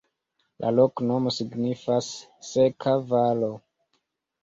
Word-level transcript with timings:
La 0.63 0.71
loknomo 0.77 1.35
signifas: 1.37 2.09
seka 2.51 2.99
valo. 3.15 3.55